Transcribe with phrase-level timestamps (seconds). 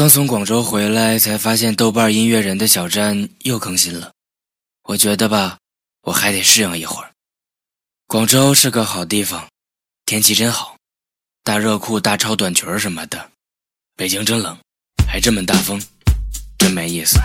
[0.00, 4.12] 刚从广州回来才发现豆瓣音乐人的小站又更新了。
[4.84, 5.58] 我觉得吧
[6.04, 7.10] 我还得适应一会儿。
[8.06, 9.46] 广州是个好地方
[10.06, 10.74] 天气真好
[11.44, 13.30] 大热裤大超短裙什么的
[13.94, 14.56] 北京真冷
[15.06, 15.78] 还这么大风
[16.58, 17.18] 真没意思。